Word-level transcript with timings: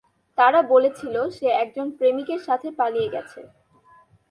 তারা 0.37 0.59
বলেছিল, 0.73 1.15
সে 1.37 1.47
একজন 1.63 1.87
প্রেমিকের 1.97 2.41
সাথে 2.47 2.67
পালিয়ে 2.79 3.11
গেছে। 3.15 3.41